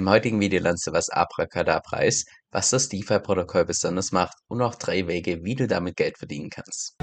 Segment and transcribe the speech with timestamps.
[0.00, 4.74] Im heutigen Video lernst du, was Abracadabra ist, was das DeFi-Protokoll besonders macht und auch
[4.74, 6.96] drei Wege, wie du damit Geld verdienen kannst.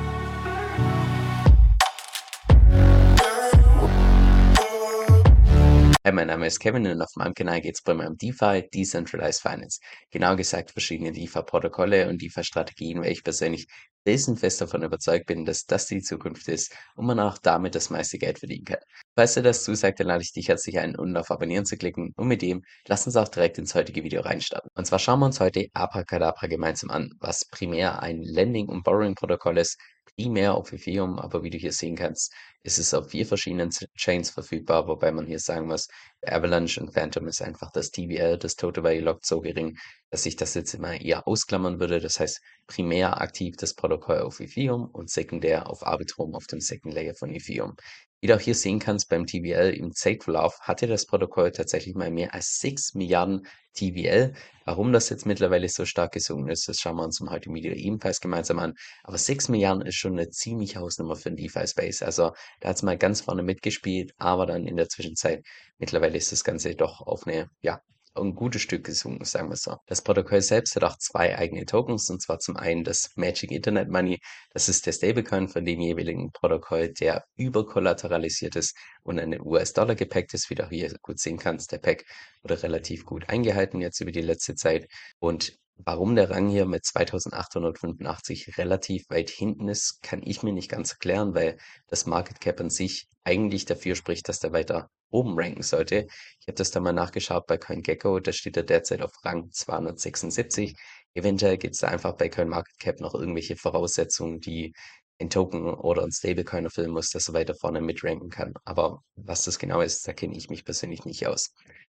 [6.03, 9.43] Hi, mein Name ist Kevin und auf meinem Kanal geht es bei meinem DeFi, Decentralized
[9.43, 9.79] Finance.
[10.09, 13.67] Genau gesagt verschiedene DeFi-Protokolle und DeFi-Strategien, weil ich persönlich
[14.07, 18.17] felsenfest davon überzeugt bin, dass das die Zukunft ist und man auch damit das meiste
[18.17, 18.79] Geld verdienen kann.
[19.17, 22.13] Falls dir das zusagt, dann lade ich dich herzlich ein, unten auf Abonnieren zu klicken
[22.17, 24.69] und mit dem lass uns auch direkt ins heutige Video reinstarten.
[24.75, 29.57] Und zwar schauen wir uns heute Abracadabra gemeinsam an, was primär ein Lending- und Borrowing-Protokoll
[29.57, 29.79] ist,
[30.15, 34.29] primär auf Ethereum, aber wie du hier sehen kannst, ist es auf vier verschiedenen Chains
[34.29, 35.87] verfügbar, wobei man hier sagen muss,
[36.23, 39.77] Avalanche und Phantom ist einfach das TVL, das Total Value Locked so gering,
[40.09, 41.99] dass ich das jetzt immer eher ausklammern würde.
[41.99, 46.93] Das heißt, primär aktiv das Protokoll auf Ethereum und sekundär auf Arbitrum auf dem Second
[46.93, 47.75] Layer von Ethereum.
[48.19, 52.09] Wie du auch hier sehen kannst beim TVL im Zeitverlauf hatte das Protokoll tatsächlich mal
[52.09, 53.45] mehr als 6 Milliarden
[53.75, 54.33] TVL.
[54.65, 57.73] Warum das jetzt mittlerweile so stark gesunken ist, das schauen wir uns im heutigen Video
[57.73, 58.73] ebenfalls gemeinsam an.
[59.03, 62.01] Aber 6 Milliarden ist schon eine ziemliche Hausnummer für den DeFi-Space.
[62.01, 65.45] Also da hat es mal ganz vorne mitgespielt, aber dann in der Zwischenzeit
[65.77, 67.81] mittlerweile ist das Ganze doch auf eine ja,
[68.21, 69.77] ein gutes Stück gesunken, sagen wir so.
[69.85, 73.89] Das Protokoll selbst hat auch zwei eigene Tokens, und zwar zum einen das Magic Internet
[73.89, 74.19] Money.
[74.51, 79.95] Das ist der Stablecoin von dem jeweiligen Protokoll, der überkollateralisiert ist und an den US-Dollar
[79.95, 80.49] gepackt ist.
[80.49, 82.05] Wie du hier gut sehen kannst, der Pack
[82.41, 84.87] wurde relativ gut eingehalten jetzt über die letzte Zeit.
[85.19, 90.71] Und Warum der Rang hier mit 2885 relativ weit hinten ist, kann ich mir nicht
[90.71, 95.37] ganz erklären, weil das Market Cap an sich eigentlich dafür spricht, dass der weiter oben
[95.37, 96.07] ranken sollte.
[96.39, 100.75] Ich habe das da mal nachgeschaut bei CoinGecko, da steht er derzeit auf Rang 276.
[101.13, 104.73] Eventuell gibt es da einfach bei CoinMarketCap noch irgendwelche Voraussetzungen, die
[105.19, 108.53] ein Token oder ein Stablecoin erfüllen muss, dass er weiter vorne mitranken kann.
[108.65, 111.53] Aber was das genau ist, da kenne ich mich persönlich nicht aus.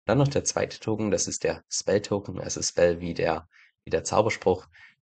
[0.06, 3.48] Dann noch der zweite Token, das ist der Spell-Token, also Spell wie der
[3.88, 4.68] wie der Zauberspruch,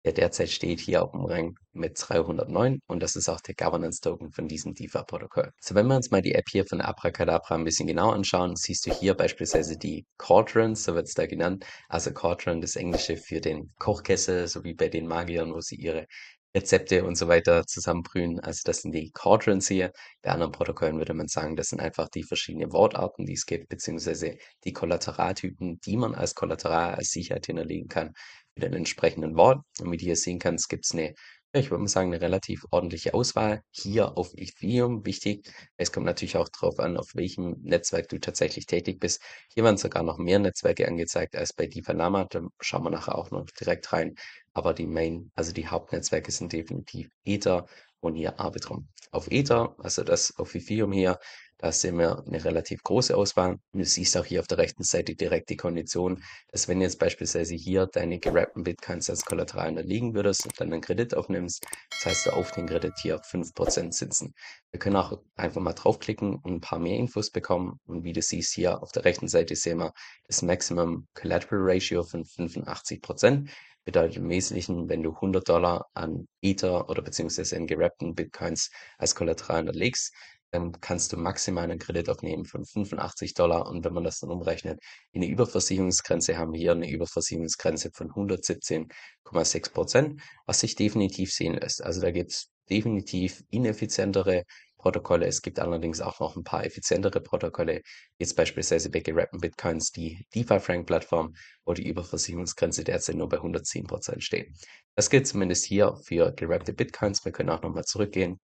[0.07, 4.31] der derzeit steht hier auf dem Rang mit 309 und das ist auch der Governance-Token
[4.31, 5.51] von diesem DeFi-Protokoll.
[5.59, 8.85] So, wenn wir uns mal die App hier von Abracadabra ein bisschen genau anschauen, siehst
[8.85, 11.65] du hier beispielsweise die Quadrants, so wird es da genannt.
[11.89, 16.07] Also Quadrant, das Englische für den Kochkessel, so wie bei den Magiern, wo sie ihre
[16.55, 18.39] Rezepte und so weiter zusammenbrühen.
[18.39, 19.91] Also das sind die Quadrants hier.
[20.21, 23.67] Bei anderen Protokollen würde man sagen, das sind einfach die verschiedenen Wortarten, die es gibt,
[23.67, 28.13] beziehungsweise die Kollateraltypen, die man als Kollateral, als Sicherheit hinterlegen kann
[28.57, 29.61] für den entsprechenden Wort.
[29.79, 31.13] Und wie du hier sehen kannst, gibt es eine
[31.53, 35.05] ich würde mal sagen, eine relativ ordentliche Auswahl hier auf Ethereum.
[35.05, 39.21] Wichtig, es kommt natürlich auch darauf an, auf welchem Netzwerk du tatsächlich tätig bist.
[39.53, 42.25] Hier werden sogar noch mehr Netzwerke angezeigt als bei DeFi-Lama.
[42.29, 44.15] Da schauen wir nachher auch noch direkt rein.
[44.53, 47.65] Aber die Main, also die Hauptnetzwerke sind definitiv Ether
[47.99, 48.89] und hier Arbitrum.
[49.11, 51.17] Auf Ether, also das auf Ethereum hier,
[51.59, 53.59] da sehen wir eine relativ große Auswahl.
[53.71, 56.99] Und du siehst auch hier auf der rechten Seite direkt die Kondition, dass wenn jetzt
[56.99, 61.65] beispielsweise hier deine gerappten Bitcoins als Kollateral unterliegen würdest und dann einen Kredit aufnimmst,
[61.97, 64.33] das heißt du auf den Kredit hier 5% Zinsen.
[64.71, 67.79] Wir können auch einfach mal draufklicken und ein paar mehr Infos bekommen.
[67.85, 69.93] Und wie du siehst hier auf der rechten Seite sehen wir
[70.27, 73.49] das Maximum Collateral Ratio von 85%
[73.87, 79.15] bedeutet im Wesentlichen, wenn du 100 Dollar an Ether oder beziehungsweise in gerappten Bitcoins als
[79.15, 80.13] Kollateral unterlegst,
[80.51, 83.67] dann kannst du maximal einen Kredit aufnehmen von 85 Dollar.
[83.67, 84.79] Und wenn man das dann umrechnet,
[85.11, 91.55] in eine Überversicherungsgrenze haben wir hier eine Überversicherungsgrenze von 117,6 Prozent, was sich definitiv sehen
[91.55, 91.83] lässt.
[91.83, 94.43] Also da gibt es definitiv ineffizientere
[94.77, 95.25] Protokolle.
[95.25, 97.81] Es gibt allerdings auch noch ein paar effizientere Protokolle,
[98.19, 101.33] jetzt beispielsweise bei gerappten Bitcoins die DeFi-Frank-Plattform,
[101.65, 104.49] wo die Überversicherungsgrenze derzeit nur bei 110 Prozent steht.
[104.95, 107.25] Das gilt zumindest hier für gerappte Bitcoins.
[107.25, 108.39] Wir können auch nochmal zurückgehen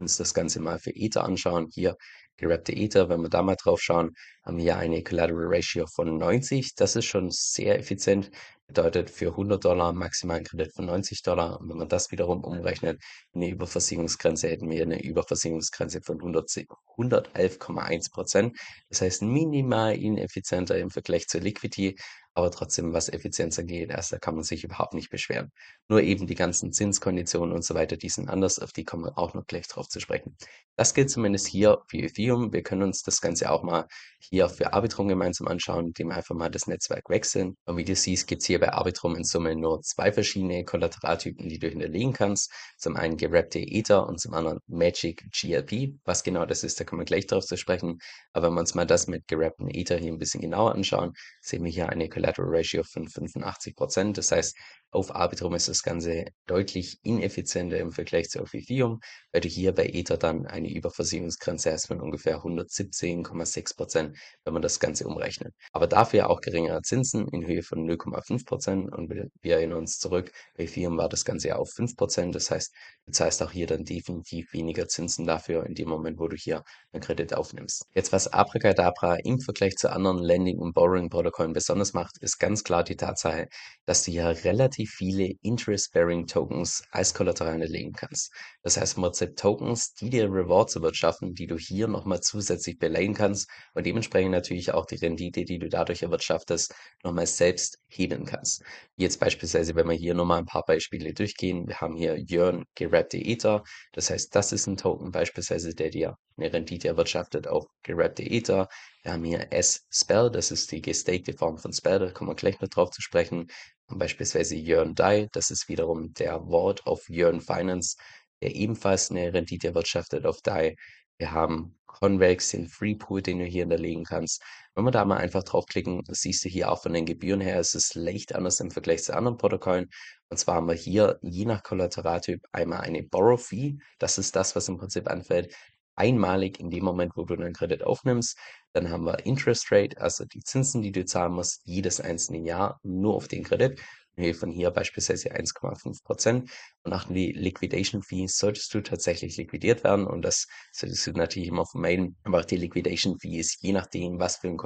[0.00, 1.68] uns das Ganze mal für Ether anschauen.
[1.72, 1.96] Hier
[2.36, 6.16] gerappte Ether, wenn wir da mal drauf schauen, haben wir hier eine Collateral Ratio von
[6.16, 6.74] 90.
[6.74, 8.30] Das ist schon sehr effizient.
[8.66, 11.60] Bedeutet für 100 Dollar maximalen Kredit von 90 Dollar.
[11.60, 13.02] Und wenn man das wiederum umrechnet,
[13.34, 18.56] eine Überversicherungsgrenze hätten wir eine Überversicherungsgrenze von 111,1 Prozent.
[18.88, 21.96] Das heißt minimal ineffizienter im Vergleich zur Liquidity
[22.40, 25.52] aber trotzdem, was Effizienz angeht, erst da kann man sich überhaupt nicht beschweren.
[25.88, 29.18] Nur eben die ganzen Zinskonditionen und so weiter, die sind anders, auf die kommen wir
[29.18, 30.36] auch noch gleich drauf zu sprechen.
[30.76, 32.52] Das gilt zumindest hier für Ethereum.
[32.52, 33.86] Wir können uns das Ganze auch mal
[34.18, 37.56] hier für Arbitrum gemeinsam anschauen, indem wir einfach mal das Netzwerk wechseln.
[37.64, 41.48] Und wie du siehst, gibt es hier bei Arbitrum in Summe nur zwei verschiedene Kollateraltypen,
[41.48, 42.52] die du hinterlegen kannst.
[42.78, 45.98] Zum einen gerappte Ether und zum anderen Magic GLP.
[46.04, 47.98] Was genau das ist, da kommen wir gleich drauf zu sprechen.
[48.32, 51.64] Aber wenn wir uns mal das mit gerappten Ether hier ein bisschen genauer anschauen, sehen
[51.64, 54.18] wir hier eine Collateral Ratio von 85 Prozent.
[54.18, 54.56] Das heißt,
[54.92, 58.98] Auf Arbitrum ist das Ganze deutlich ineffizienter im Vergleich zu auf Ethereum,
[59.30, 64.62] weil du hier bei Ether dann eine Überversicherungsgrenze hast von ungefähr 117,6 Prozent, wenn man
[64.62, 65.54] das Ganze umrechnet.
[65.70, 70.32] Aber dafür auch geringere Zinsen in Höhe von 0,5 Prozent und wir, erinnern uns zurück,
[70.56, 72.34] bei Ethereum war das Ganze ja auf 5 Prozent.
[72.34, 72.74] Das heißt,
[73.06, 76.64] du zahlst auch hier dann definitiv weniger Zinsen dafür in dem Moment, wo du hier
[76.90, 77.84] einen Kredit aufnimmst.
[77.94, 82.84] Jetzt was Abracadabra im Vergleich zu anderen Lending- und Borrowing-Protokollen besonders macht, ist ganz klar
[82.84, 83.48] die Tatsache,
[83.86, 88.32] dass du hier relativ viele Interest-Bearing Tokens als Kollateral hinterlegen kannst.
[88.62, 93.14] Das heißt im Prinzip Tokens, die dir Rewards erwirtschaften, die du hier nochmal zusätzlich beleihen
[93.14, 98.62] kannst und dementsprechend natürlich auch die Rendite, die du dadurch erwirtschaftest, nochmal selbst hebeln kannst.
[98.96, 101.66] Jetzt beispielsweise, wenn wir hier nochmal ein paar Beispiele durchgehen.
[101.66, 103.62] Wir haben hier Yearn gerappte Ether.
[103.92, 108.68] Das heißt, das ist ein Token beispielsweise, der dir eine Rendite erwirtschaftet auf gerappte Ether.
[109.02, 112.60] Wir haben hier S-Spell, das ist die gestakte Form von Spell, da kommen wir gleich
[112.60, 113.46] noch drauf zu sprechen.
[113.86, 117.96] Und beispielsweise Yearn Dai, das ist wiederum der Wort auf Yearn Finance,
[118.42, 120.76] der ebenfalls eine Rendite erwirtschaftet auf Dai.
[121.16, 124.42] Wir haben Convex, den Free Pool, den du hier hinterlegen kannst.
[124.74, 127.74] Wenn wir da mal einfach draufklicken, siehst du hier auch von den Gebühren her, es
[127.74, 129.88] ist leicht anders im Vergleich zu anderen Protokollen.
[130.28, 133.78] Und zwar haben wir hier je nach Kollateraltyp einmal eine Borrow Fee.
[133.98, 135.54] Das ist das, was im Prinzip anfällt
[136.00, 138.38] einmalig in dem Moment, wo du einen Kredit aufnimmst.
[138.72, 142.78] Dann haben wir Interest Rate, also die Zinsen, die du zahlen musst, jedes einzelne Jahr
[142.82, 143.80] nur auf den Kredit.
[144.16, 146.50] Höhe von hier beispielsweise 1,5 Prozent.
[146.82, 150.06] Und nach die Liquidation Fee solltest du tatsächlich liquidiert werden.
[150.06, 152.16] Und das solltest du natürlich immer vermeiden.
[152.24, 154.58] Aber auch die Liquidation Fee ist, je nachdem, was für ein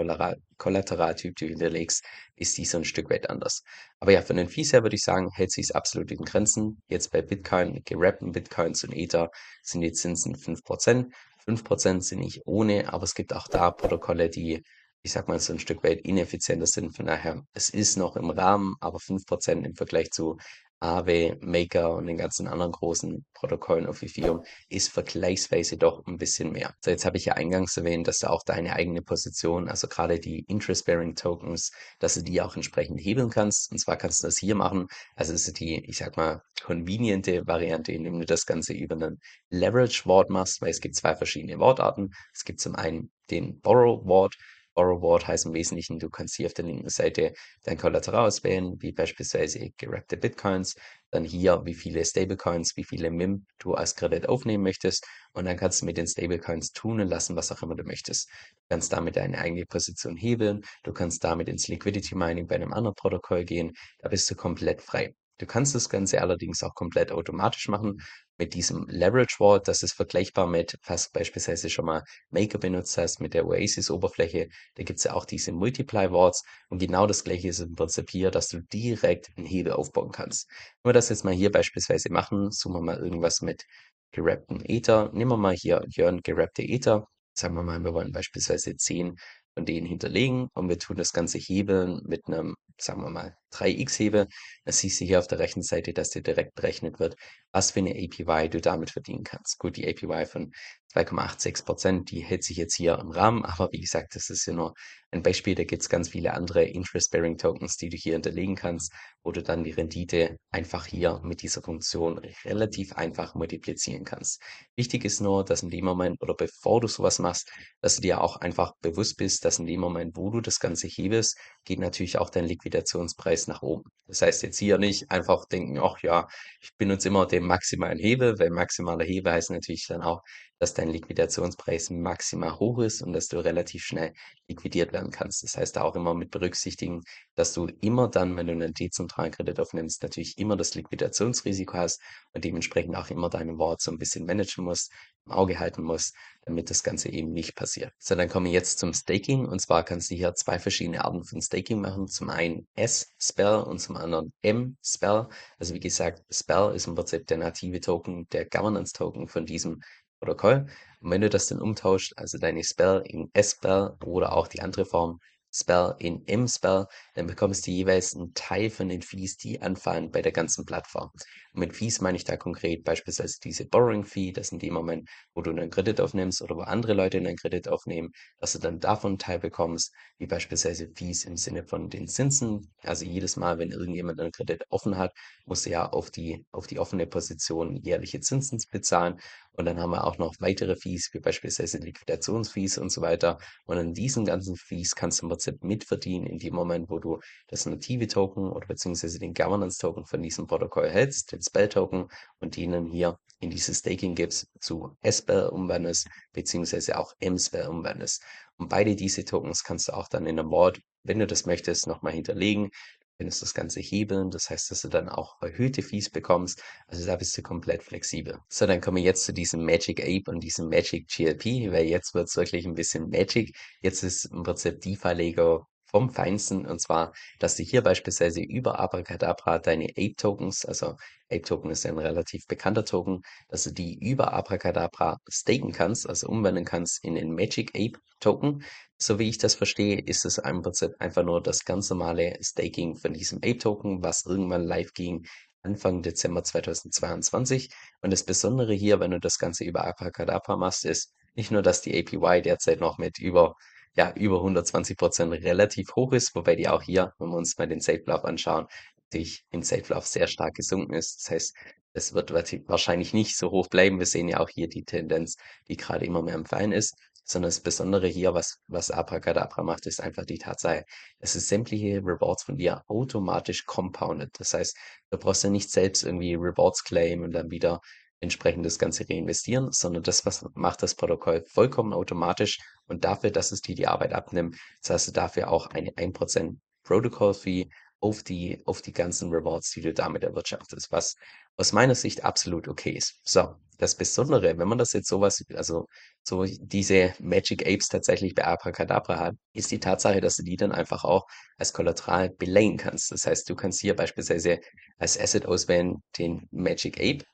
[0.59, 2.05] Kollateraltyp du hinterlegst,
[2.37, 3.62] ist die so ein Stück weit anders.
[4.01, 6.83] Aber ja, von den Fees her würde ich sagen, hält sich es absolut in Grenzen.
[6.89, 9.31] Jetzt bei Bitcoin, gerappten Bitcoins und Ether
[9.62, 11.11] sind die Zinsen 5%.
[11.46, 14.62] 5% sind nicht ohne, aber es gibt auch da Protokolle, die
[15.05, 16.96] ich sag mal, so ein Stück weit ineffizienter sind.
[16.96, 20.38] Von daher, es ist noch im Rahmen, aber 5% im Vergleich zu
[20.85, 26.53] Aave, Maker und den ganzen anderen großen Protokollen auf Ethereum ist vergleichsweise doch ein bisschen
[26.53, 26.75] mehr.
[26.85, 30.21] So, jetzt habe ich ja eingangs erwähnt, dass du auch deine eigene Position, also gerade
[30.21, 31.71] die Interest-Bearing Tokens,
[32.01, 33.73] dass du die auch entsprechend hebeln kannst.
[33.73, 34.87] Und zwar kannst du das hier machen.
[35.17, 40.29] Also ist die, ich sag mal, conveniente Variante, indem du das Ganze über einen Leverage-Wort
[40.29, 42.11] machst, weil es gibt zwei verschiedene Wortarten.
[42.35, 44.35] Es gibt zum einen den Borrow-Wort,
[44.75, 47.32] Borrow Ward heißt im Wesentlichen, du kannst hier auf der linken Seite
[47.62, 50.75] dein Kollateral auswählen, wie beispielsweise gerappte Bitcoins,
[51.11, 55.56] dann hier, wie viele Stablecoins, wie viele MIM du als Kredit aufnehmen möchtest und dann
[55.56, 58.29] kannst du mit den Stablecoins tun und lassen, was auch immer du möchtest.
[58.29, 62.73] Du kannst damit deine eigene Position hebeln, du kannst damit ins Liquidity Mining bei einem
[62.73, 65.15] anderen Protokoll gehen, da bist du komplett frei.
[65.38, 68.00] Du kannst das Ganze allerdings auch komplett automatisch machen
[68.39, 69.69] mit diesem Leverage Vault.
[69.69, 74.49] Das ist vergleichbar mit, was beispielsweise schon mal Maker benutzt hast, mit der Oasis-Oberfläche.
[74.75, 76.43] Da gibt es ja auch diese Multiply Vaults.
[76.69, 80.49] Und genau das gleiche ist im Prinzip hier, dass du direkt einen Hebel aufbauen kannst.
[80.83, 83.65] Wenn wir das jetzt mal hier beispielsweise machen, suchen wir mal irgendwas mit
[84.13, 85.11] gerappten Ether.
[85.13, 87.07] Nehmen wir mal hier Jörn gerappte Ether.
[87.37, 89.17] Sagen wir mal, wir wollen beispielsweise 10
[89.55, 94.27] von denen hinterlegen und wir tun das Ganze hebeln mit einem, sagen wir mal, 3x-Hebel.
[94.65, 97.17] Da siehst du hier auf der rechten Seite, dass dir direkt berechnet wird,
[97.53, 99.59] was für eine APY du damit verdienen kannst.
[99.59, 100.53] Gut, die APY von
[100.95, 104.53] 2,86 Prozent, die hält sich jetzt hier im Rahmen, aber wie gesagt, das ist ja
[104.53, 104.75] nur
[105.11, 105.55] ein Beispiel.
[105.55, 108.93] Da gibt es ganz viele andere Interest-Bearing Tokens, die du hier hinterlegen kannst,
[109.23, 114.41] wo du dann die Rendite einfach hier mit dieser Funktion relativ einfach multiplizieren kannst.
[114.77, 118.21] Wichtig ist nur, dass in dem Moment oder bevor du sowas machst, dass du dir
[118.21, 122.19] auch einfach bewusst bist, dass in dem Moment, wo du das Ganze hebest, geht natürlich
[122.19, 123.91] auch dein Liquidationspreis nach oben.
[124.06, 126.27] Das heißt jetzt hier nicht einfach denken, ach ja,
[126.60, 130.22] ich benutze immer den maximalen Hebel, weil maximaler Hebel heißt natürlich dann auch,
[130.65, 134.15] dass dein Liquidationspreis maximal hoch ist und dass du relativ schnell
[134.49, 135.43] liquidiert werden kannst.
[135.43, 137.03] Das heißt, da auch immer mit berücksichtigen,
[137.35, 142.01] dass du immer dann, wenn du einen dezentralen Kredit aufnimmst, natürlich immer das Liquidationsrisiko hast
[142.33, 144.91] und dementsprechend auch immer deine Wort so ein bisschen managen musst,
[145.27, 146.15] im Auge halten musst,
[146.47, 147.93] damit das Ganze eben nicht passiert.
[147.99, 151.25] So, dann kommen wir jetzt zum Staking und zwar kannst du hier zwei verschiedene Arten
[151.25, 152.09] von Staking machen.
[152.09, 155.29] Zum einen S-Spell und zum anderen M-Spell.
[155.59, 159.83] Also wie gesagt, Spell ist im Prinzip der native Token, der Governance-Token von diesem
[160.25, 160.67] Protokoll.
[161.01, 164.87] Und wenn du das dann umtauscht, also deine Spell in S-Spell oder auch die andere
[164.87, 165.21] Form
[165.53, 170.23] Spell in M-Spell, dann bekommst du jeweils einen Teil von den Fees, die anfallen bei
[170.23, 171.11] der ganzen Plattform.
[171.55, 175.08] Und mit Fees meine ich da konkret beispielsweise diese Borrowing Fee, das in dem Moment,
[175.34, 178.81] wo du einen Kredit aufnimmst oder wo andere Leute einen Kredit aufnehmen, dass du dann
[178.81, 182.70] davon einen Teil bekommst, wie beispielsweise Fees im Sinne von den Zinsen.
[182.82, 185.13] Also jedes Mal, wenn irgendjemand einen Kredit offen hat,
[185.46, 189.20] muss er ja auf die, auf die offene Position jährliche Zinsen bezahlen
[189.56, 193.39] Und dann haben wir auch noch weitere Fees, wie beispielsweise Liquidationsfees und so weiter.
[193.67, 197.20] Und an diesen ganzen Fees kannst du im Prinzip mitverdienen in dem Moment, wo du
[197.49, 202.08] das Native-Token oder beziehungsweise den Governance-Token von diesem Protokoll hältst, den Spell-Token,
[202.41, 208.22] und den dann hier in dieses Staking gibst zu S-Spell umwandelst, beziehungsweise auch M-Spell umwandelst.
[208.56, 211.86] Und beide diese Tokens kannst du auch dann in der Mod, wenn du das möchtest,
[211.86, 212.70] nochmal hinterlegen
[213.19, 214.31] könntest das Ganze hebeln.
[214.31, 216.63] Das heißt, dass du dann auch erhöhte Fees bekommst.
[216.86, 218.39] Also da bist du komplett flexibel.
[218.48, 222.15] So, dann kommen wir jetzt zu diesem Magic Ape und diesem Magic GLP, weil jetzt
[222.15, 223.56] wird's wirklich ein bisschen Magic.
[223.82, 226.67] Jetzt ist im Prinzip DeFi-Lego vom Feinsten.
[226.67, 230.96] Und zwar, dass du hier beispielsweise über Abracadabra deine Ape-Tokens, also
[231.31, 236.65] Ape-Token ist ein relativ bekannter Token, dass du die über Abracadabra staken kannst, also umwandeln
[236.65, 238.65] kannst in den Magic Ape-Token.
[238.98, 242.96] So wie ich das verstehe, ist es im Prinzip einfach nur das ganz normale Staking
[242.96, 245.24] von diesem Ape-Token, was irgendwann live ging
[245.63, 247.70] Anfang Dezember 2022.
[248.03, 251.82] Und das Besondere hier, wenn du das Ganze über Abracadabra machst, ist nicht nur, dass
[251.82, 253.55] die APY derzeit noch mit über
[253.96, 257.69] ja, über 120 Prozent relativ hoch ist, wobei die auch hier, wenn wir uns mal
[257.69, 261.22] den Safe-Lauf anschauen, natürlich im Safe-Lauf sehr stark gesunken ist.
[261.22, 261.56] Das heißt,
[261.93, 264.01] es wird wahrscheinlich nicht so hoch bleiben.
[264.01, 265.36] Wir sehen ja auch hier die Tendenz,
[265.69, 266.94] die gerade immer mehr im Fallen ist.
[267.27, 270.84] Sondern das Besondere hier, was, was Abracadabra macht, ist einfach die Tatsache,
[271.20, 274.32] dass es sämtliche Rewards von dir automatisch compoundet.
[274.39, 274.77] Das heißt,
[275.10, 277.81] du brauchst ja nicht selbst irgendwie Rewards claim und dann wieder
[278.21, 283.53] entsprechend das Ganze reinvestieren, sondern das, was macht das Protokoll vollkommen automatisch und dafür, dass
[283.53, 287.69] es dir die Arbeit abnimmt, zahlst du dafür auch eine 1% Protocol Fee
[288.01, 291.17] auf die, auf die ganzen Rewards, die du damit erwirtschaftest, was
[291.56, 293.21] aus meiner Sicht absolut okay ist.
[293.25, 295.87] So, das Besondere, wenn man das jetzt sowas, also
[296.23, 300.73] so diese Magic Apes tatsächlich bei Abracadabra hat, ist die Tatsache, dass du die dann
[300.73, 303.11] einfach auch als Kollateral belayen kannst.
[303.11, 304.61] Das heißt, du kannst hier beispielsweise
[304.99, 307.25] als Asset auswählen den Magic Ape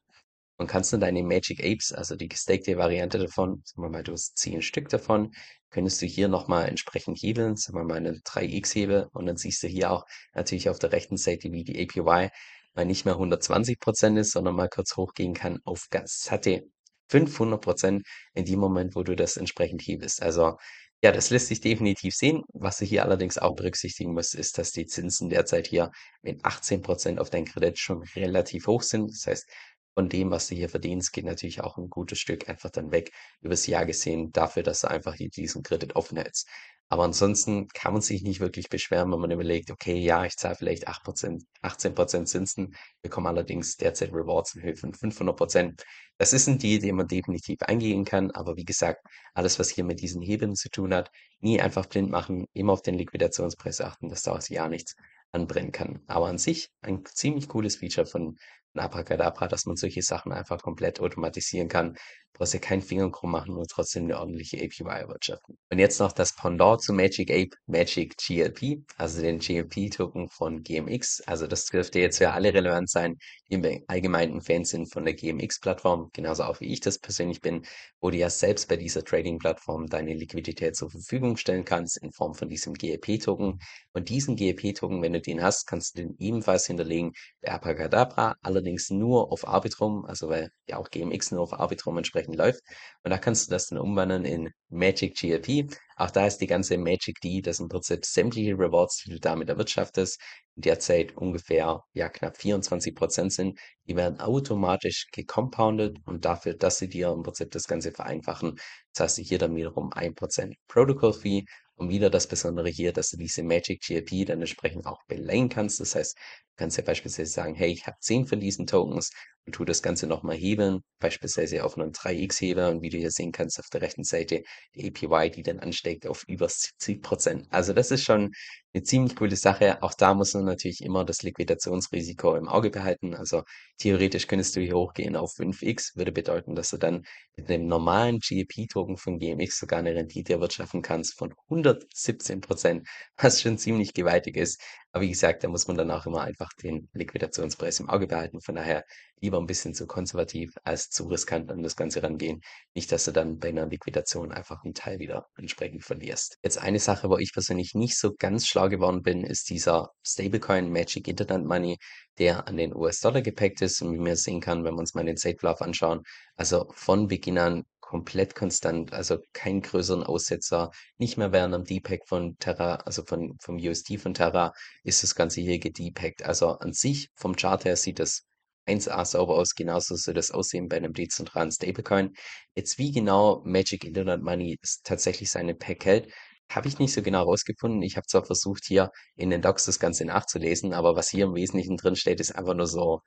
[0.61, 4.12] und kannst du deine Magic Apes, also die gestakte Variante davon, sagen wir mal, du
[4.12, 5.33] hast 10 Stück davon,
[5.71, 9.69] könntest du hier nochmal entsprechend hebeln, sagen wir mal eine 3x-Hebel und dann siehst du
[9.69, 12.29] hier auch natürlich auf der rechten Seite, wie die APY
[12.75, 16.64] mal nicht mehr 120% ist, sondern mal kurz hochgehen kann auf satte
[17.11, 18.02] 500%
[18.35, 20.21] in dem Moment, wo du das entsprechend hebelst.
[20.21, 20.59] Also
[21.02, 22.43] ja, das lässt sich definitiv sehen.
[22.52, 25.90] Was du hier allerdings auch berücksichtigen musst, ist, dass die Zinsen derzeit hier
[26.21, 29.11] mit 18% auf dein Kredit schon relativ hoch sind.
[29.11, 29.49] Das heißt,
[29.95, 33.13] von dem, was du hier verdienst, geht natürlich auch ein gutes Stück einfach dann weg
[33.41, 36.49] übers Jahr gesehen dafür, dass du einfach hier diesen Kredit offen hältst.
[36.93, 40.57] Aber ansonsten kann man sich nicht wirklich beschweren, wenn man überlegt, okay, ja, ich zahle
[40.57, 45.85] vielleicht 8%, 18% Zinsen, bekomme allerdings derzeit Rewards in Höhe von 500%.
[46.19, 49.85] Das ist ein Deal, den man definitiv eingehen kann, aber wie gesagt, alles, was hier
[49.85, 54.09] mit diesen Hebeln zu tun hat, nie einfach blind machen, immer auf den Liquidationspreis achten,
[54.09, 54.97] dass da aus Jahr nichts
[55.31, 56.03] anbrennen kann.
[56.09, 58.37] Aber an sich ein ziemlich cooles Feature von
[58.75, 61.95] Abracadabra, dass man solche Sachen einfach komplett automatisieren kann.
[62.33, 65.59] Du brauchst ja keinen Finger krumm machen und trotzdem eine ordentliche APY erwirtschaften.
[65.69, 71.23] Und jetzt noch das Pendant zu Magic Ape, Magic GLP, also den GLP-Token von GMX.
[71.27, 73.17] Also das dürfte jetzt für alle relevant sein,
[73.49, 77.67] die im Allgemeinen Fans sind von der GMX-Plattform, genauso auch wie ich das persönlich bin,
[78.00, 82.35] wo du ja selbst bei dieser Trading-Plattform deine Liquidität zur Verfügung stellen kannst in Form
[82.35, 83.59] von diesem GLP-Token.
[83.93, 87.12] Und diesen GLP-Token, wenn du den hast, kannst du den ebenfalls hinterlegen
[87.43, 92.37] bei Abracadabra, allerdings nur auf Arbitrum, also weil ja auch GMX nur auf Arbitrum entsprechend
[92.37, 92.61] läuft.
[93.02, 95.71] Und da kannst du das dann umwandeln in Magic GLP.
[95.97, 99.49] Auch da ist die ganze Magic D, das im Prinzip sämtliche Rewards, die du damit
[99.49, 100.21] erwirtschaftest,
[100.57, 106.88] derzeit ungefähr ja knapp 24 Prozent sind, die werden automatisch gecompounded und dafür, dass sie
[106.88, 108.57] dir im Prinzip das Ganze vereinfachen,
[108.93, 111.45] zahlst du hier dann wiederum 1% Protocol Fee
[111.81, 115.81] und wieder das Besondere hier, dass du diese Magic GLP dann entsprechend auch belayen kannst.
[115.81, 116.17] Das heißt,
[116.61, 119.12] kannst ja beispielsweise sagen, hey, ich habe 10 von diesen Tokens
[119.47, 123.33] und tu das Ganze nochmal hebeln, beispielsweise auf einen 3x-Hebel und wie du hier sehen
[123.33, 124.43] kannst auf der rechten Seite,
[124.75, 127.47] die APY, die dann ansteigt auf über 70 Prozent.
[127.50, 128.33] Also das ist schon
[128.75, 129.83] eine ziemlich coole Sache.
[129.83, 133.14] Auch da muss man natürlich immer das Liquidationsrisiko im Auge behalten.
[133.14, 133.43] Also
[133.79, 137.05] theoretisch könntest du hier hochgehen auf 5x, würde bedeuten, dass du dann
[137.37, 142.87] mit einem normalen GEP-Token von GMX sogar eine Rendite erwirtschaften kannst von 117 Prozent,
[143.17, 144.61] was schon ziemlich gewaltig ist.
[144.93, 148.41] Aber wie gesagt, da muss man dann auch immer einfach den Liquidationspreis im Auge behalten.
[148.41, 148.85] Von daher
[149.21, 152.41] lieber ein bisschen zu konservativ als zu riskant an das Ganze rangehen.
[152.75, 156.39] Nicht, dass du dann bei einer Liquidation einfach einen Teil wieder entsprechend verlierst.
[156.43, 160.71] Jetzt eine Sache, wo ich persönlich nicht so ganz schlau geworden bin, ist dieser Stablecoin
[160.73, 161.79] Magic Internet Money,
[162.19, 165.05] der an den US-Dollar gepackt ist und wie man sehen kann, wenn wir uns mal
[165.05, 166.03] den Love anschauen.
[166.37, 172.07] Also von Beginn an komplett konstant, also keinen größeren Aussetzer, nicht mehr während am Depack
[172.07, 174.53] von Terra, also von, vom USD von Terra,
[174.85, 176.23] ist das Ganze hier gedepackt.
[176.23, 178.23] Also an sich vom Chart her sieht das
[178.69, 179.57] 1A sauber aus.
[179.57, 182.13] Genauso soll das aussehen bei einem dezentralen Stablecoin.
[182.55, 186.13] Jetzt, wie genau Magic Internet Money tatsächlich seine Pack hält,
[186.49, 187.83] habe ich nicht so genau rausgefunden.
[187.83, 191.35] Ich habe zwar versucht, hier in den Docs das Ganze nachzulesen, aber was hier im
[191.35, 193.01] Wesentlichen drin steht, ist einfach nur so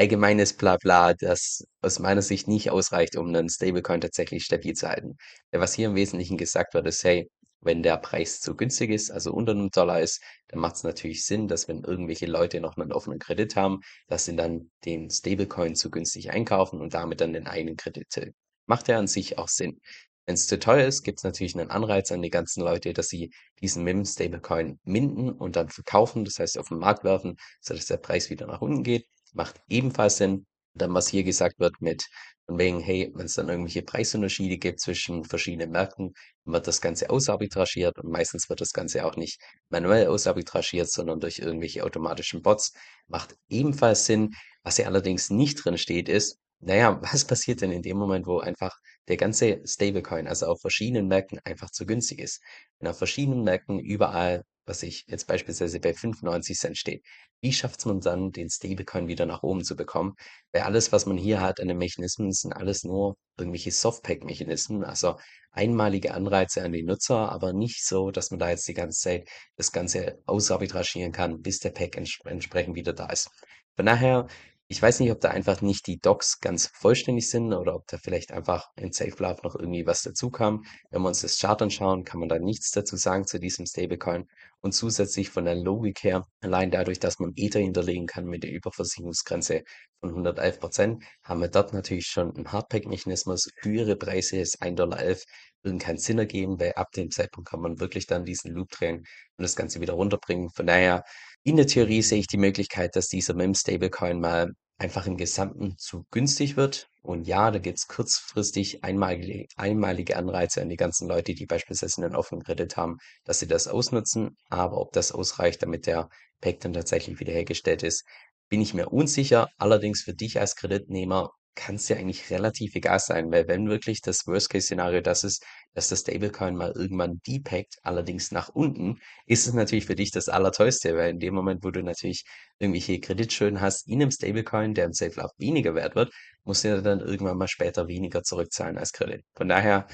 [0.00, 5.18] allgemeines Blabla, das aus meiner Sicht nicht ausreicht, um einen Stablecoin tatsächlich stabil zu halten.
[5.52, 7.28] Was hier im Wesentlichen gesagt wird, ist, hey,
[7.60, 11.26] wenn der Preis zu günstig ist, also unter einem Dollar ist, dann macht es natürlich
[11.26, 15.74] Sinn, dass wenn irgendwelche Leute noch einen offenen Kredit haben, dass sie dann den Stablecoin
[15.74, 18.34] zu günstig einkaufen und damit dann den eigenen Kredit tilgen.
[18.64, 19.80] Macht ja an sich auch Sinn.
[20.24, 23.08] Wenn es zu teuer ist, gibt es natürlich einen Anreiz an die ganzen Leute, dass
[23.08, 27.98] sie diesen MIM-Stablecoin minden und dann verkaufen, das heißt auf den Markt werfen, sodass der
[27.98, 30.46] Preis wieder nach unten geht macht ebenfalls Sinn.
[30.74, 32.04] Dann, was hier gesagt wird mit
[32.50, 37.08] von wegen, hey, wenn es dann irgendwelche Preisunterschiede gibt zwischen verschiedenen Märkten, wird das Ganze
[37.08, 42.72] ausarbitragiert und meistens wird das Ganze auch nicht manuell ausarbitragiert, sondern durch irgendwelche automatischen Bots.
[43.06, 44.34] Macht ebenfalls Sinn.
[44.64, 48.40] Was hier allerdings nicht drin steht, ist, naja, was passiert denn in dem Moment, wo
[48.40, 52.42] einfach der ganze Stablecoin, also auf verschiedenen Märkten einfach zu günstig ist?
[52.80, 57.04] Wenn auf verschiedenen Märkten überall was ich jetzt beispielsweise bei 95 Cent steht.
[57.40, 60.14] Wie schafft man dann, den Stablecoin wieder nach oben zu bekommen?
[60.52, 65.16] Weil alles, was man hier hat an den Mechanismen, sind alles nur irgendwelche Softpack-Mechanismen, also
[65.52, 69.28] einmalige Anreize an die Nutzer, aber nicht so, dass man da jetzt die ganze Zeit
[69.56, 73.30] das Ganze ausarbitragieren kann, bis der Pack ents entsprechend wieder da ist.
[73.76, 74.28] Von daher
[74.70, 77.98] ich weiß nicht, ob da einfach nicht die Docs ganz vollständig sind oder ob da
[77.98, 80.62] vielleicht einfach in SafeLove noch irgendwie was dazu kam.
[80.90, 84.28] Wenn wir uns das Chart anschauen, kann man da nichts dazu sagen zu diesem Stablecoin.
[84.60, 88.52] Und zusätzlich von der Logik her, allein dadurch, dass man Ether hinterlegen kann mit der
[88.52, 89.64] Überversicherungsgrenze
[89.98, 93.48] von 111 Prozent, haben wir dort natürlich schon einen Hardpack-Mechanismus.
[93.62, 95.16] Höhere Preise ist 1,11 Dollar,
[95.62, 98.98] würden keinen Sinn ergeben, weil ab dem Zeitpunkt kann man wirklich dann diesen Loop drehen
[98.98, 100.50] und das Ganze wieder runterbringen.
[100.50, 101.02] Von daher
[101.42, 106.04] in der Theorie sehe ich die Möglichkeit, dass dieser MIM-Stablecoin mal einfach im Gesamten zu
[106.10, 106.88] günstig wird.
[107.02, 112.02] Und ja, da gibt es kurzfristig einmalige, einmalige Anreize an die ganzen Leute, die beispielsweise
[112.02, 114.36] einen offenen Kredit haben, dass sie das ausnutzen.
[114.48, 116.08] Aber ob das ausreicht, damit der
[116.40, 118.04] Pack dann tatsächlich wiederhergestellt ist,
[118.48, 119.48] bin ich mir unsicher.
[119.58, 124.00] Allerdings für dich als Kreditnehmer kann es ja eigentlich relativ egal sein, weil wenn wirklich
[124.00, 129.54] das Worst-Case-Szenario das ist, dass das Stablecoin mal irgendwann depackt, allerdings nach unten, ist es
[129.54, 132.24] natürlich für dich das Allertollste, weil in dem Moment, wo du natürlich
[132.58, 136.12] irgendwelche Kreditschulden hast in einem Stablecoin, der im SafeLove weniger wert wird,
[136.44, 139.24] musst du ja dann irgendwann mal später weniger zurückzahlen als Kredit.
[139.34, 139.86] Von daher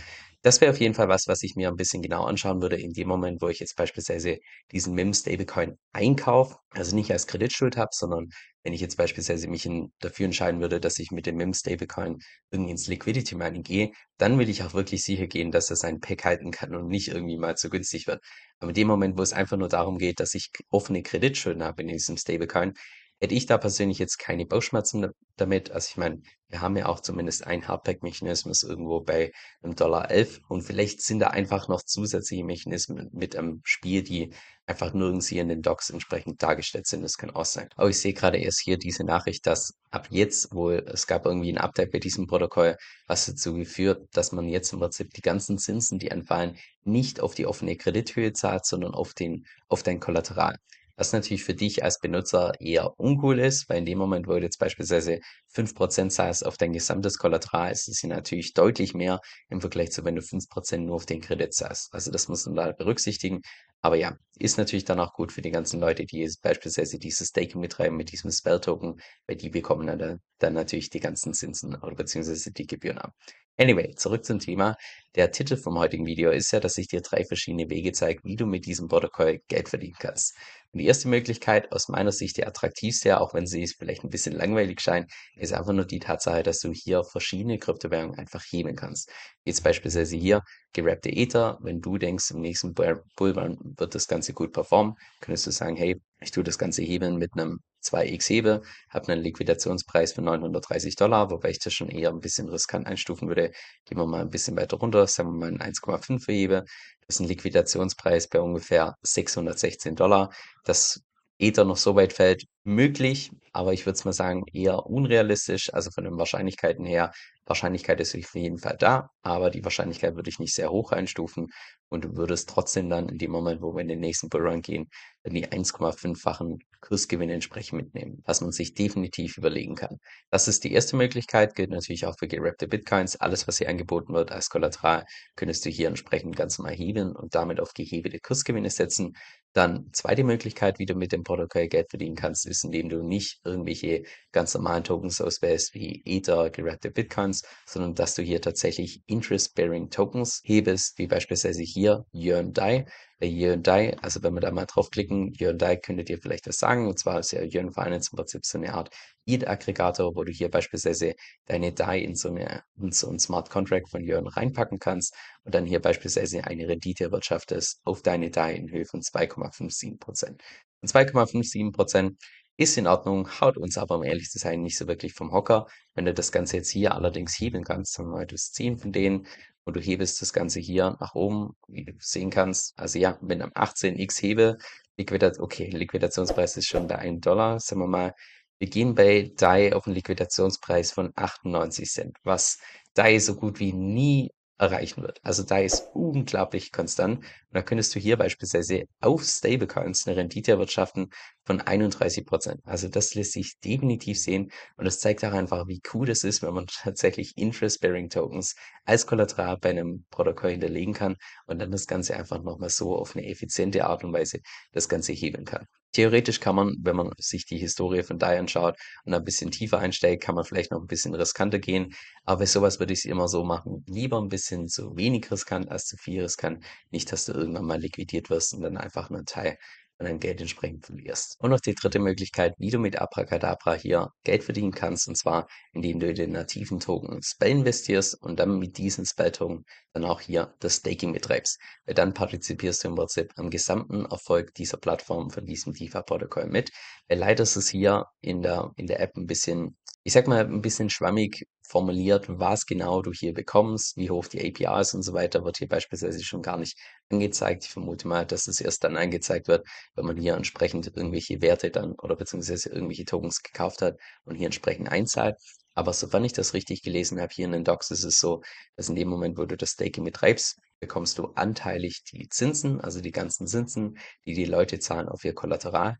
[0.42, 2.92] das wäre auf jeden Fall was, was ich mir ein bisschen genau anschauen würde in
[2.92, 4.38] dem Moment, wo ich jetzt beispielsweise
[4.72, 8.28] diesen MIM-Stablecoin einkaufe, also nicht als Kreditschuld habe, sondern
[8.62, 12.18] wenn ich jetzt beispielsweise mich in, dafür entscheiden würde, dass ich mit dem MIM-Stablecoin
[12.50, 16.00] irgendwie ins Liquidity Mining gehe, dann will ich auch wirklich sicher gehen, dass er seinen
[16.00, 18.20] Pack halten kann und nicht irgendwie mal zu günstig wird.
[18.58, 21.82] Aber in dem Moment, wo es einfach nur darum geht, dass ich offene Kreditschulden habe
[21.82, 22.72] in diesem Stablecoin,
[23.20, 25.70] hätte ich da persönlich jetzt keine Bauchschmerzen damit.
[25.70, 30.40] Also ich meine, wir haben ja auch zumindest einen Hardback-Mechanismus irgendwo bei einem Dollar elf
[30.48, 34.32] und vielleicht sind da einfach noch zusätzliche Mechanismen mit am Spiel, die
[34.66, 37.02] einfach nirgends hier in den Docs entsprechend dargestellt sind.
[37.02, 37.68] Das kann auch sein.
[37.76, 41.52] Aber ich sehe gerade erst hier diese Nachricht, dass ab jetzt wohl, es gab irgendwie
[41.52, 42.76] ein Update bei diesem Protokoll,
[43.06, 47.34] was dazu geführt, dass man jetzt im Prinzip die ganzen Zinsen, die anfallen, nicht auf
[47.34, 50.56] die offene Kredithöhe zahlt, sondern auf den, auf dein Kollateral.
[50.96, 54.42] Was natürlich für dich als Benutzer eher uncool ist, weil in dem Moment, wo du
[54.42, 55.20] jetzt beispielsweise
[55.54, 60.16] 5% zahlst auf dein gesamtes Kollateral, ist es natürlich deutlich mehr im Vergleich zu, wenn
[60.16, 61.92] du 5% nur auf den Kredit zahlst.
[61.92, 63.42] Also das muss man da berücksichtigen.
[63.82, 67.28] Aber ja, ist natürlich dann auch gut für die ganzen Leute, die jetzt beispielsweise dieses
[67.28, 71.94] Staking betreiben mit diesem Spell-Token, weil die bekommen dann, dann natürlich die ganzen Zinsen oder
[71.94, 73.12] beziehungsweise die Gebühren ab.
[73.58, 74.76] Anyway, zurück zum Thema.
[75.14, 78.36] Der Titel vom heutigen Video ist ja, dass ich dir drei verschiedene Wege zeige, wie
[78.36, 80.36] du mit diesem Protokoll Geld verdienen kannst.
[80.76, 84.34] Und die erste Möglichkeit, aus meiner Sicht die attraktivste, auch wenn sie vielleicht ein bisschen
[84.34, 89.10] langweilig scheint, ist einfach nur die Tatsache, dass du hier verschiedene Kryptowährungen einfach heben kannst.
[89.46, 90.42] Jetzt beispielsweise hier
[90.74, 91.56] gerappte Ether.
[91.62, 95.98] Wenn du denkst, im nächsten Bullrun wird das Ganze gut performen, könntest du sagen, hey,
[96.20, 101.30] ich tue das Ganze hebeln mit einem 2x Hebel, habe einen Liquidationspreis von 930 Dollar,
[101.30, 103.52] wobei ich das schon eher ein bisschen riskant einstufen würde.
[103.84, 106.64] Gehen wir mal ein bisschen weiter runter, sagen wir mal ein 1,5 Hebel.
[107.06, 110.30] Das ist ein Liquidationspreis bei ungefähr 616 Dollar.
[110.64, 111.00] Das
[111.38, 115.72] Ether noch so weit fällt, möglich, aber ich würde es mal sagen, eher unrealistisch.
[115.72, 117.12] Also von den Wahrscheinlichkeiten her,
[117.46, 121.48] Wahrscheinlichkeit ist auf jeden Fall da, aber die Wahrscheinlichkeit würde ich nicht sehr hoch einstufen
[121.88, 124.88] und du würdest trotzdem dann in dem Moment, wo wir in den nächsten Bullrun gehen,
[125.22, 129.98] dann die 1,5-fachen Kursgewinne entsprechend mitnehmen, was man sich definitiv überlegen kann.
[130.30, 133.16] Das ist die erste Möglichkeit, gilt natürlich auch für gerappte Bitcoins.
[133.16, 135.04] Alles, was hier angeboten wird als Kollateral,
[135.36, 139.14] könntest du hier entsprechend ganz normal heben und damit auf gehebete Kursgewinne setzen.
[139.56, 143.40] Dann zweite Möglichkeit, wie du mit dem Protokoll Geld verdienen kannst, ist, indem du nicht
[143.42, 149.88] irgendwelche ganz normalen Tokens auswählst wie Ether, gerappte Bitcoins, sondern dass du hier tatsächlich Interest-Bearing
[149.88, 152.84] Tokens hebest, wie beispielsweise hier Yearn Dai.
[153.18, 156.58] Bei Yearn Dai, also wenn wir da mal draufklicken, Yearn Dai könntet ihr vielleicht was
[156.58, 158.90] sagen, und zwar ist ja Yearn Finance im Prinzip so eine Art
[159.26, 161.14] ETH-Aggregator, wo du hier beispielsweise
[161.46, 165.54] deine DAI in so, eine, in so einen Smart Contract von Yearn reinpacken kannst und
[165.54, 170.42] dann hier beispielsweise eine Rendite erwirtschaftest auf deine DAI in Höhe von 2,57 Prozent.
[170.82, 172.18] Und 2,57 Prozent
[172.56, 175.66] ist in Ordnung, haut uns aber, um ehrlich zu sein, nicht so wirklich vom Hocker.
[175.94, 179.26] Wenn du das Ganze jetzt hier allerdings hebeln kannst, wir mal, hast 10 von denen
[179.64, 182.78] und du hebest das Ganze hier nach oben, wie du sehen kannst.
[182.78, 184.56] Also ja, wenn am 18x hebe,
[184.96, 188.14] Liquidat okay, Liquidationspreis ist schon bei 1 Dollar, sagen wir mal,
[188.58, 192.58] wir gehen bei DAI auf einen Liquidationspreis von 98 Cent, was
[192.94, 195.20] DAI so gut wie nie erreichen wird.
[195.22, 197.18] Also DAI ist unglaublich konstant.
[197.18, 201.10] Und da könntest du hier beispielsweise auf Stablecoins eine Rendite erwirtschaften
[201.46, 202.60] von 31 Prozent.
[202.64, 206.42] Also das lässt sich definitiv sehen und das zeigt auch einfach, wie cool es ist,
[206.42, 208.54] wenn man tatsächlich Interest-Bearing Tokens
[208.84, 213.16] als Kollateral bei einem Protokoll hinterlegen kann und dann das Ganze einfach nochmal so auf
[213.16, 214.40] eine effiziente Art und Weise
[214.72, 215.66] das Ganze hebeln kann.
[215.92, 219.78] Theoretisch kann man, wenn man sich die Historie von DAI anschaut und ein bisschen tiefer
[219.78, 221.94] einsteigt, kann man vielleicht noch ein bisschen riskanter gehen.
[222.24, 223.82] Aber bei sowas würde ich es immer so machen.
[223.88, 226.62] Lieber ein bisschen zu wenig riskant als zu viel riskant.
[226.90, 229.56] Nicht, dass du irgendwann mal liquidiert wirst und dann einfach nur einen Teil
[230.04, 231.36] dein Geld entsprechend verlierst.
[231.40, 235.48] Und noch die dritte Möglichkeit, wie du mit Abracadabra hier Geld verdienen kannst, und zwar
[235.72, 240.54] indem du den nativen Token Spell investierst und dann mit diesen Spell-Token dann auch hier
[240.60, 241.58] das Staking betreibst.
[241.86, 246.70] Weil dann partizipierst du im Prinzip am gesamten Erfolg dieser Plattform von diesem DeFi-Protokoll mit.
[247.08, 250.44] Weil leider ist es hier in der, in der App ein bisschen ich sag mal,
[250.46, 255.02] ein bisschen schwammig formuliert, was genau du hier bekommst, wie hoch die APR ist und
[255.02, 256.78] so weiter, wird hier beispielsweise schon gar nicht
[257.10, 257.64] angezeigt.
[257.64, 259.66] Ich vermute mal, dass es erst dann angezeigt wird,
[259.96, 264.46] wenn man hier entsprechend irgendwelche Werte dann oder beziehungsweise irgendwelche Tokens gekauft hat und hier
[264.46, 265.38] entsprechend einzahlt.
[265.74, 268.42] Aber sofern ich das richtig gelesen habe, hier in den Docs ist es so,
[268.76, 273.00] dass in dem Moment, wo du das Staking betreibst, bekommst du anteilig die Zinsen, also
[273.00, 275.96] die ganzen Zinsen, die die Leute zahlen auf ihr Kollateral.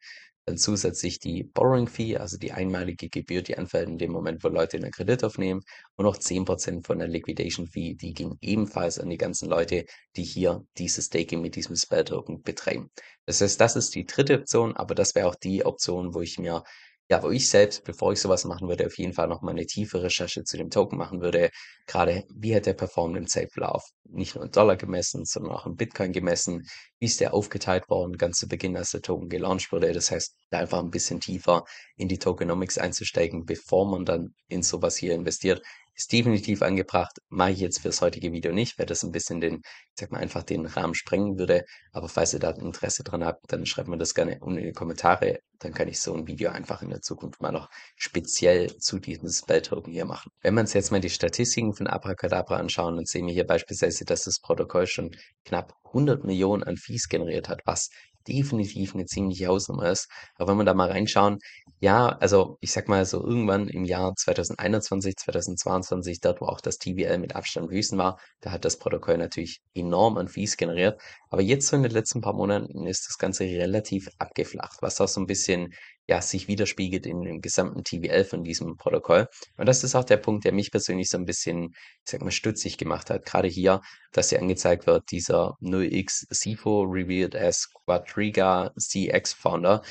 [0.46, 4.48] Dann zusätzlich die Borrowing Fee, also die einmalige Gebühr, die anfällt in dem Moment, wo
[4.48, 5.62] Leute einen Kredit aufnehmen.
[5.96, 10.22] Und noch 10% von der Liquidation Fee, die ging ebenfalls an die ganzen Leute, die
[10.22, 12.90] hier dieses Staking mit diesem Spell Token betreiben.
[13.26, 16.38] Das heißt, das ist die dritte Option, aber das wäre auch die Option, wo ich
[16.38, 16.62] mir
[17.08, 19.66] ja, wo ich selbst, bevor ich sowas machen würde, auf jeden Fall noch mal eine
[19.66, 21.50] tiefe Recherche zu dem Token machen würde.
[21.86, 23.84] Gerade, wie hat der performt im Zeitverlauf?
[24.04, 26.66] Nicht nur in Dollar gemessen, sondern auch in Bitcoin gemessen.
[26.98, 29.92] Wie ist der aufgeteilt worden, ganz zu Beginn, als der Token gelauncht wurde?
[29.92, 31.64] Das heißt, da einfach ein bisschen tiefer
[31.96, 35.62] in die Tokenomics einzusteigen, bevor man dann in sowas hier investiert,
[35.96, 37.18] ist definitiv angebracht.
[37.28, 40.18] Mache ich jetzt fürs heutige Video nicht, weil das ein bisschen den, ich sag mal,
[40.18, 41.64] einfach den Rahmen sprengen würde.
[41.92, 44.72] Aber falls ihr da Interesse dran habt, dann schreibt mir das gerne unten in die
[44.72, 45.40] Kommentare.
[45.58, 49.30] Dann kann ich so ein Video einfach in der Zukunft mal noch speziell zu diesem
[49.30, 50.30] Spell-Token hier machen.
[50.42, 54.04] Wenn wir uns jetzt mal die Statistiken von Abracadabra anschauen, dann sehen wir hier beispielsweise,
[54.04, 57.88] dass das Protokoll schon knapp 100 Millionen an Fees generiert hat, was
[58.28, 60.08] definitiv eine ziemliche Hausnummer ist.
[60.36, 61.38] Aber wenn wir da mal reinschauen,
[61.80, 66.78] ja, also ich sag mal so irgendwann im Jahr 2021, 2022, dort wo auch das
[66.78, 71.00] TVL mit Abstand höchsten war, da hat das Protokoll natürlich enorm an Fees generiert.
[71.30, 75.08] Aber jetzt so in den letzten paar Monaten ist das Ganze relativ abgeflacht, was auch
[75.08, 75.74] so ein bisschen
[76.08, 79.28] ja, sich widerspiegelt in dem gesamten TVL von diesem Protokoll.
[79.56, 82.30] Und das ist auch der Punkt, der mich persönlich so ein bisschen, ich sag mal,
[82.30, 83.24] stutzig gemacht hat.
[83.24, 83.80] Gerade hier,
[84.12, 89.82] dass hier angezeigt wird, dieser 0x SIFO revealed as Quadriga CX Founder.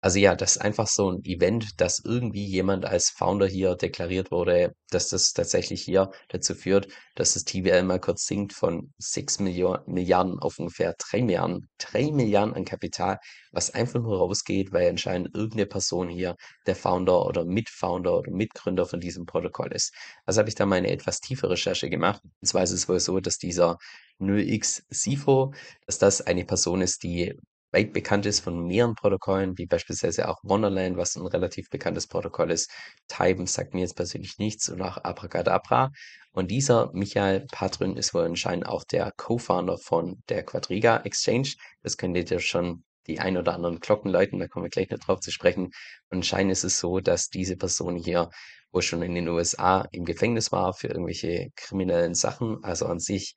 [0.00, 4.30] Also ja, das ist einfach so ein Event, dass irgendwie jemand als Founder hier deklariert
[4.30, 9.40] wurde, dass das tatsächlich hier dazu führt, dass das TVL mal kurz sinkt von 6
[9.40, 11.68] Millio Milliarden auf ungefähr 3 Milliarden.
[11.78, 13.18] 3 Milliarden an Kapital,
[13.50, 18.86] was einfach nur rausgeht, weil anscheinend irgendeine Person hier der Founder oder Mitfounder oder Mitgründer
[18.86, 19.92] von diesem Protokoll ist.
[20.24, 22.22] Also habe ich da mal eine etwas tiefe Recherche gemacht.
[22.40, 23.78] Und zwar ist es wohl so, dass dieser
[24.20, 25.52] 0x SIFO,
[25.86, 27.34] dass das eine Person ist, die
[27.70, 32.50] weit bekannt ist von mehreren Protokollen, wie beispielsweise auch Wonderland, was ein relativ bekanntes Protokoll
[32.50, 32.70] ist.
[33.08, 35.90] Time sagt mir jetzt persönlich nichts und auch Abracadabra.
[36.32, 41.54] Und dieser Michael Patrin ist wohl anscheinend auch der Co-Founder von der Quadriga Exchange.
[41.82, 44.98] Das könnt ihr schon die ein oder anderen Glocken läuten, da kommen wir gleich noch
[44.98, 45.66] drauf zu sprechen.
[46.10, 48.28] Und anscheinend ist es so, dass diese Person hier
[48.70, 52.62] wohl schon in den USA im Gefängnis war für irgendwelche kriminellen Sachen.
[52.62, 53.34] Also an sich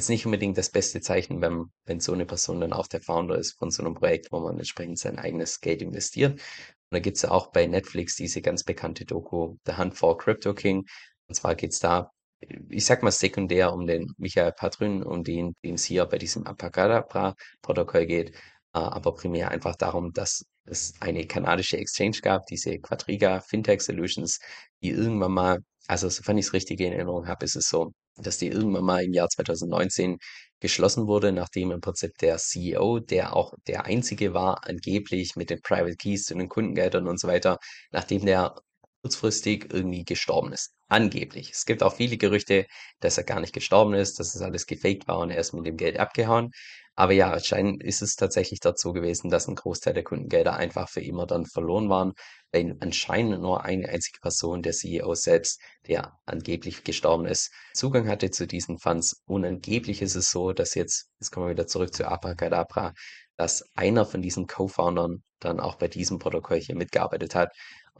[0.00, 3.36] jetzt nicht unbedingt das beste Zeichen, wenn, wenn so eine Person dann auch der Founder
[3.36, 6.32] ist von so einem Projekt, wo man entsprechend sein eigenes Geld investiert.
[6.32, 6.40] Und
[6.90, 10.86] da gibt's ja auch bei Netflix diese ganz bekannte Doku, The Hunt for Crypto King.
[11.28, 12.10] Und zwar geht's da,
[12.70, 16.46] ich sag mal sekundär um den Michael Patrün, um den, den es hier bei diesem
[16.46, 18.30] Apagada-Protokoll geht.
[18.30, 24.38] äh, aber primär einfach darum, dass es eine kanadische Exchange gab, diese Quadriga Fintech Solutions,
[24.82, 25.58] die irgendwann mal
[25.88, 29.12] also sofern ich's richtig in Erinnerung habe, ist es so, dass die irgendwann mal im
[29.12, 30.18] Jahr 2019
[30.60, 35.60] geschlossen wurde, nachdem im Prinzip der CEO, der auch der Einzige war, angeblich mit den
[35.62, 37.58] Private Keys zu den Kundengeldern und so weiter,
[37.90, 38.54] nachdem der
[39.02, 40.74] kurzfristig irgendwie gestorben ist.
[40.88, 41.50] Angeblich.
[41.52, 42.66] Es gibt auch viele Gerüchte,
[43.00, 45.66] dass er gar nicht gestorben ist, dass es alles gefaked war und er ist mit
[45.66, 46.50] dem Geld abgehauen.
[47.00, 51.00] Aber ja, anscheinend ist es tatsächlich dazu gewesen, dass ein Großteil der Kundengelder einfach für
[51.00, 52.12] immer dann verloren waren,
[52.52, 58.30] weil anscheinend nur eine einzige Person, der CEO selbst, der angeblich gestorben ist, Zugang hatte
[58.30, 59.22] zu diesen Funds.
[59.24, 62.92] Und angeblich ist es so, dass jetzt, jetzt kommen wir wieder zurück zu Abracadabra,
[63.38, 67.50] dass einer von diesen Co-Foundern dann auch bei diesem Protokoll hier mitgearbeitet hat.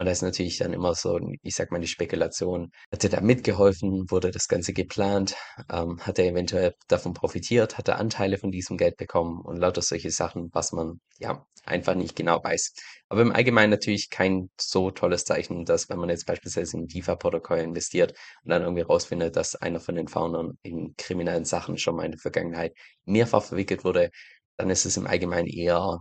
[0.01, 3.21] Und da ist natürlich dann immer so, ich sag mal, die Spekulation, hat er da
[3.21, 5.37] mitgeholfen, wurde das Ganze geplant,
[5.71, 9.43] ähm, hat er eventuell davon profitiert, hat er Anteile von diesem Geld bekommen?
[9.43, 12.73] Und lauter solche Sachen, was man ja einfach nicht genau weiß.
[13.11, 17.59] Aber im Allgemeinen natürlich kein so tolles Zeichen, dass wenn man jetzt beispielsweise in DeFi-Protokoll
[17.59, 22.07] investiert und dann irgendwie rausfindet, dass einer von den Foundern in kriminellen Sachen schon mal
[22.07, 22.73] in der Vergangenheit
[23.05, 24.09] mehrfach verwickelt wurde,
[24.57, 25.99] dann ist es im Allgemeinen eher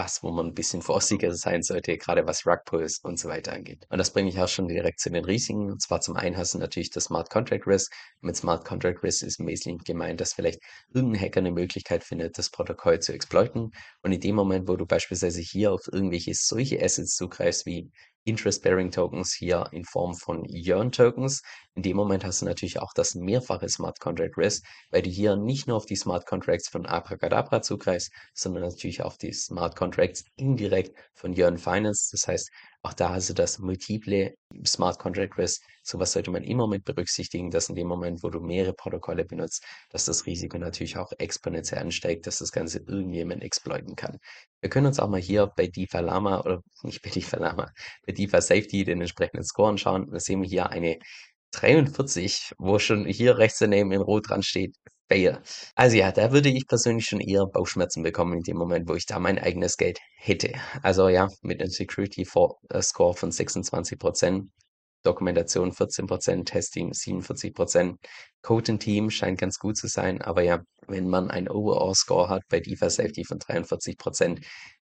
[0.00, 3.86] was, wo man ein bisschen vorsichtiger sein sollte, gerade was Rugpulls und so weiter angeht.
[3.90, 5.70] Und das bringe ich auch schon direkt zu den Risiken.
[5.70, 7.92] Und zwar zum einen hast du natürlich das Smart Contract Risk.
[8.22, 10.60] Mit Smart Contract Risk ist im Wesentlichen gemeint, dass vielleicht
[10.94, 13.72] irgendein Hacker eine Möglichkeit findet, das Protokoll zu exploiten.
[14.02, 17.90] Und in dem Moment, wo du beispielsweise hier auf irgendwelche solche Assets zugreifst, wie
[18.24, 21.42] Interest-Bearing Tokens hier in Form von Yearn Tokens.
[21.74, 25.36] In dem Moment hast du natürlich auch das mehrfache Smart Contract Risk, weil du hier
[25.36, 30.24] nicht nur auf die Smart Contracts von Abracadabra zugreifst, sondern natürlich auf die Smart Contracts
[30.36, 32.10] indirekt von Yearn Finance.
[32.12, 32.50] Das heißt,
[32.82, 35.62] auch da hast du das multiple Smart Contract Risk.
[35.82, 39.64] Sowas sollte man immer mit berücksichtigen, dass in dem Moment, wo du mehrere Protokolle benutzt,
[39.90, 44.18] dass das Risiko natürlich auch exponentiell ansteigt, dass das Ganze irgendjemand exploiten kann.
[44.62, 47.70] Wir können uns auch mal hier bei DeFi Lama oder nicht bei DeFi Lama,
[48.06, 50.10] bei DeFi Safety den entsprechenden Score anschauen.
[50.10, 50.98] Da sehen wir hier eine
[51.52, 54.76] 43, wo schon hier rechts daneben in Rot dran steht,
[55.10, 55.40] Fail.
[55.74, 59.06] Also ja, da würde ich persönlich schon eher Bauchschmerzen bekommen in dem Moment, wo ich
[59.06, 60.52] da mein eigenes Geld hätte.
[60.82, 62.22] Also ja, mit einem Security
[62.68, 64.46] äh, Score von 26%,
[65.02, 67.96] Dokumentation 14%, Testing 47%,
[68.42, 72.42] Code Team scheint ganz gut zu sein, aber ja, wenn man ein Overall Score hat
[72.48, 74.44] bei DeFi Safety von 43%,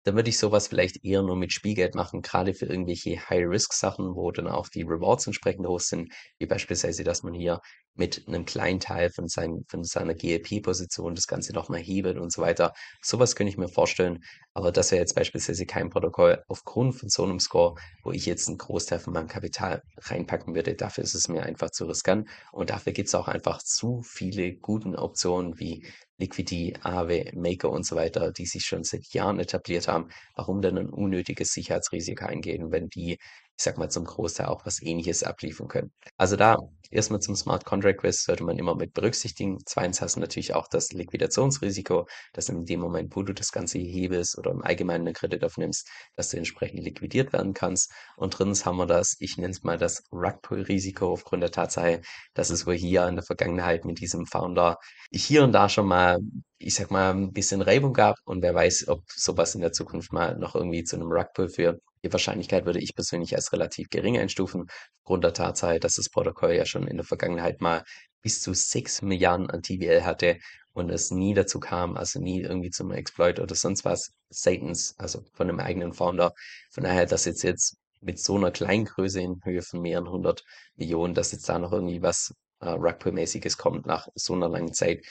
[0.06, 4.32] dann würde ich sowas vielleicht eher nur mit Spielgeld machen, gerade für irgendwelche High-Risk-Sachen, wo
[4.32, 7.60] dann auch die Rewards entsprechend hoch sind, wie beispielsweise, dass man hier
[7.96, 12.41] mit einem kleinen Teil von, seinem, von seiner GLP-Position das Ganze nochmal hebelt und so
[12.41, 12.74] weiter.
[13.02, 14.20] Sowas könnte ich mir vorstellen,
[14.54, 18.48] aber das wäre jetzt beispielsweise kein Protokoll aufgrund von so einem Score, wo ich jetzt
[18.48, 20.76] einen Großteil von meinem Kapital reinpacken würde.
[20.76, 24.56] Dafür ist es mir einfach zu riskant und dafür gibt es auch einfach zu viele
[24.56, 29.88] guten Optionen wie Liquidity, Aave, Maker und so weiter, die sich schon seit Jahren etabliert
[29.88, 33.17] haben, warum dann ein unnötiges Sicherheitsrisiko eingehen, wenn die
[33.58, 35.91] ich sag mal, zum Großteil auch was Ähnliches abliefern können.
[36.18, 36.58] Also da
[36.91, 39.60] erstmal zum Smart Contract Risk sollte man immer mit berücksichtigen.
[39.65, 43.80] Zweitens hast du natürlich auch das Liquidationsrisiko, dass in dem Moment, wo du das Ganze
[43.80, 47.91] hebelst oder im Allgemeinen einen Kredit aufnimmst, dass du entsprechend liquidiert werden kannst.
[48.18, 52.02] Und drittens haben wir das, ich nenne es mal das Rugpull-Risiko aufgrund der Tatsache,
[52.34, 54.78] dass es wohl hier in der Vergangenheit mit diesem Founder
[55.12, 56.20] hier und da schon mal
[56.58, 60.13] ich sag mal, ein bisschen Reibung gab und wer weiß, ob sowas in der Zukunft
[60.13, 61.82] mal noch irgendwie zu einem Rugpull führt.
[62.06, 64.68] Die Wahrscheinlichkeit würde ich persönlich als relativ gering einstufen,
[65.02, 67.84] aufgrund der Tatsache, dass das Protokoll ja schon in der Vergangenheit mal
[68.22, 70.38] bis zu 6 Milliarden an TVL hatte
[70.74, 75.24] und es nie dazu kam, also nie irgendwie zum Exploit oder sonst was, Satans, also
[75.34, 76.34] von einem eigenen Founder.
[76.72, 80.44] Von daher, dass jetzt jetzt mit so einer kleinen Größe in Höhe von mehreren hundert
[80.76, 85.04] Millionen, dass jetzt da noch irgendwie was äh, Rugpull-mäßiges kommt nach so einer langen Zeit,